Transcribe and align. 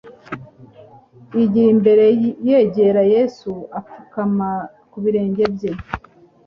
Yigira 1.35 1.69
imbere 1.75 2.05
yegera 2.47 3.01
Yesu 3.13 3.51
apfukama 3.79 4.49
ku 4.91 4.97
birenge 5.03 5.43
bye 5.55 5.71